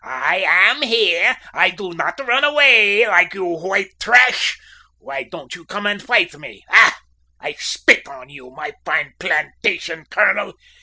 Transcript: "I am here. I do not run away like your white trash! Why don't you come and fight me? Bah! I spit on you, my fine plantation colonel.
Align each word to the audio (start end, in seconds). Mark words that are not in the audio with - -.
"I 0.03 0.43
am 0.47 0.81
here. 0.81 1.37
I 1.53 1.69
do 1.69 1.93
not 1.93 2.19
run 2.25 2.43
away 2.43 3.07
like 3.07 3.35
your 3.35 3.59
white 3.59 3.99
trash! 3.99 4.57
Why 4.97 5.21
don't 5.21 5.53
you 5.53 5.63
come 5.63 5.85
and 5.85 6.01
fight 6.01 6.35
me? 6.39 6.63
Bah! 6.69 6.93
I 7.39 7.53
spit 7.59 8.07
on 8.07 8.27
you, 8.27 8.49
my 8.49 8.71
fine 8.83 9.13
plantation 9.19 10.07
colonel. 10.09 10.55